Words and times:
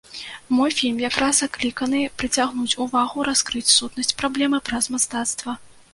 Мой 0.59 0.71
фільм 0.77 1.01
як 1.01 1.17
раз 1.23 1.41
закліканы 1.43 2.01
прыцягнуць 2.21 2.77
увагу, 2.85 3.27
раскрыць 3.29 3.69
сутнасць 3.77 4.13
праблемы 4.23 4.57
праз 4.71 4.93
мастацтва. 4.97 5.51